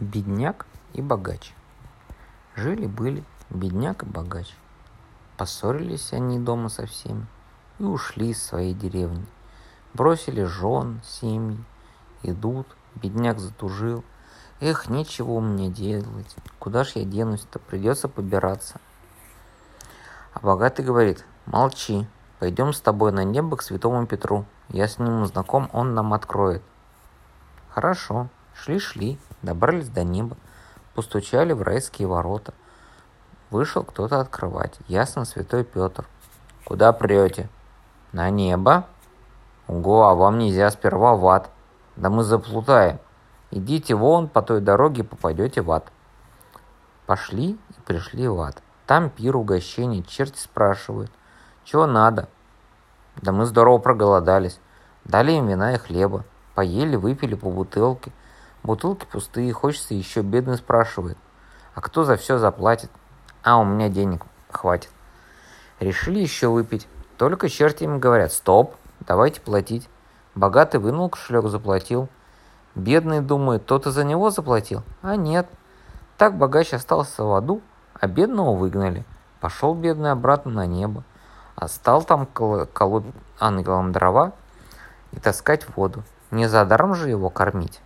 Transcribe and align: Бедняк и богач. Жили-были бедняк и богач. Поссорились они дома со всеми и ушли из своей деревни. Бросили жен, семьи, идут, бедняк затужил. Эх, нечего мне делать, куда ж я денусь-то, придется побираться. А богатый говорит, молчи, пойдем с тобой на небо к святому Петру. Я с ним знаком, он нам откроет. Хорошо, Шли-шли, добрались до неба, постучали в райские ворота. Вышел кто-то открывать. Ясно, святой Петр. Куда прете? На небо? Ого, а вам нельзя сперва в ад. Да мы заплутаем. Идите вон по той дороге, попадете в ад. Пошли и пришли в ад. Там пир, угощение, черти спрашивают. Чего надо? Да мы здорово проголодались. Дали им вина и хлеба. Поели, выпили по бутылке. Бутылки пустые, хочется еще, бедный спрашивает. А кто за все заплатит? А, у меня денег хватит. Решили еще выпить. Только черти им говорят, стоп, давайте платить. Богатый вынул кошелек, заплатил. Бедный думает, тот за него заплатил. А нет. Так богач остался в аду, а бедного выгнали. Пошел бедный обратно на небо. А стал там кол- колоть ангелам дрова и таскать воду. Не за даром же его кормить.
Бедняк 0.00 0.64
и 0.94 1.02
богач. 1.02 1.52
Жили-были 2.56 3.22
бедняк 3.50 4.02
и 4.02 4.06
богач. 4.06 4.46
Поссорились 5.36 6.14
они 6.14 6.38
дома 6.38 6.70
со 6.70 6.86
всеми 6.86 7.26
и 7.78 7.82
ушли 7.82 8.30
из 8.30 8.42
своей 8.42 8.72
деревни. 8.72 9.26
Бросили 9.92 10.44
жен, 10.44 11.02
семьи, 11.04 11.62
идут, 12.22 12.66
бедняк 12.94 13.40
затужил. 13.40 14.02
Эх, 14.60 14.88
нечего 14.88 15.38
мне 15.40 15.68
делать, 15.68 16.34
куда 16.58 16.84
ж 16.84 16.92
я 16.94 17.04
денусь-то, 17.04 17.58
придется 17.58 18.08
побираться. 18.08 18.80
А 20.32 20.40
богатый 20.40 20.82
говорит, 20.82 21.26
молчи, 21.44 22.06
пойдем 22.38 22.72
с 22.72 22.80
тобой 22.80 23.12
на 23.12 23.22
небо 23.22 23.58
к 23.58 23.62
святому 23.62 24.06
Петру. 24.06 24.46
Я 24.70 24.88
с 24.88 24.98
ним 24.98 25.26
знаком, 25.26 25.68
он 25.74 25.92
нам 25.92 26.14
откроет. 26.14 26.62
Хорошо, 27.68 28.30
Шли-шли, 28.54 29.18
добрались 29.42 29.88
до 29.88 30.04
неба, 30.04 30.36
постучали 30.94 31.52
в 31.52 31.62
райские 31.62 32.08
ворота. 32.08 32.54
Вышел 33.50 33.82
кто-то 33.82 34.20
открывать. 34.20 34.78
Ясно, 34.86 35.24
святой 35.24 35.64
Петр. 35.64 36.06
Куда 36.64 36.92
прете? 36.92 37.48
На 38.12 38.30
небо? 38.30 38.86
Ого, 39.66 40.08
а 40.08 40.14
вам 40.14 40.38
нельзя 40.38 40.70
сперва 40.70 41.14
в 41.16 41.26
ад. 41.26 41.50
Да 41.96 42.10
мы 42.10 42.22
заплутаем. 42.22 42.98
Идите 43.50 43.94
вон 43.94 44.28
по 44.28 44.42
той 44.42 44.60
дороге, 44.60 45.02
попадете 45.02 45.62
в 45.62 45.70
ад. 45.72 45.90
Пошли 47.06 47.52
и 47.52 47.80
пришли 47.84 48.28
в 48.28 48.40
ад. 48.40 48.62
Там 48.86 49.10
пир, 49.10 49.36
угощение, 49.36 50.02
черти 50.02 50.38
спрашивают. 50.38 51.10
Чего 51.64 51.86
надо? 51.86 52.28
Да 53.22 53.32
мы 53.32 53.46
здорово 53.46 53.78
проголодались. 53.78 54.60
Дали 55.04 55.32
им 55.32 55.48
вина 55.48 55.74
и 55.74 55.78
хлеба. 55.78 56.24
Поели, 56.54 56.96
выпили 56.96 57.34
по 57.34 57.50
бутылке. 57.50 58.12
Бутылки 58.62 59.06
пустые, 59.06 59.52
хочется 59.52 59.94
еще, 59.94 60.20
бедный 60.20 60.58
спрашивает. 60.58 61.16
А 61.74 61.80
кто 61.80 62.04
за 62.04 62.16
все 62.16 62.38
заплатит? 62.38 62.90
А, 63.42 63.58
у 63.58 63.64
меня 63.64 63.88
денег 63.88 64.26
хватит. 64.50 64.90
Решили 65.78 66.18
еще 66.18 66.48
выпить. 66.48 66.86
Только 67.16 67.48
черти 67.48 67.84
им 67.84 67.98
говорят, 68.00 68.32
стоп, 68.32 68.76
давайте 69.00 69.40
платить. 69.40 69.88
Богатый 70.34 70.78
вынул 70.78 71.08
кошелек, 71.08 71.46
заплатил. 71.46 72.08
Бедный 72.74 73.20
думает, 73.20 73.64
тот 73.64 73.86
за 73.86 74.04
него 74.04 74.30
заплатил. 74.30 74.82
А 75.02 75.16
нет. 75.16 75.48
Так 76.18 76.36
богач 76.36 76.74
остался 76.74 77.24
в 77.24 77.34
аду, 77.34 77.62
а 77.94 78.06
бедного 78.06 78.54
выгнали. 78.54 79.06
Пошел 79.40 79.74
бедный 79.74 80.12
обратно 80.12 80.50
на 80.50 80.66
небо. 80.66 81.02
А 81.56 81.66
стал 81.66 82.02
там 82.02 82.26
кол- 82.26 82.66
колоть 82.66 83.04
ангелам 83.38 83.92
дрова 83.92 84.32
и 85.12 85.18
таскать 85.18 85.66
воду. 85.76 86.02
Не 86.30 86.46
за 86.46 86.64
даром 86.64 86.94
же 86.94 87.08
его 87.08 87.30
кормить. 87.30 87.80